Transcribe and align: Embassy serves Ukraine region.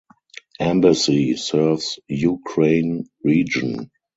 Embassy 0.59 1.35
serves 1.35 1.99
Ukraine 2.09 3.05
region. 3.23 3.91